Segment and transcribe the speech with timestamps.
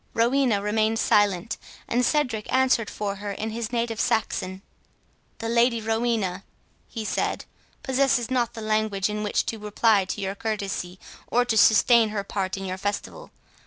[0.15, 4.63] Rowena remained silent, and Cedric answered for her in his native Saxon.
[5.37, 6.43] "The Lady Rowena,"
[6.87, 7.45] he said,
[7.83, 12.23] "possesses not the language in which to reply to your courtesy, or to sustain her
[12.23, 13.29] part in your festival.